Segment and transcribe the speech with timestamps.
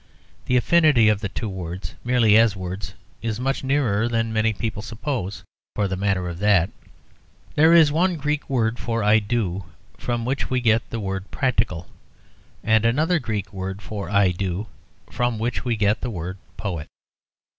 [0.47, 4.81] The affinity of the two words, merely as words, is much nearer than many people
[4.81, 5.43] suppose,
[5.75, 6.71] for the matter of that.
[7.53, 9.65] There is one Greek word for "I do"
[9.99, 11.87] from which we get the word practical,
[12.63, 14.65] and another Greek word for "I do"
[15.11, 16.87] from which we get the word poet.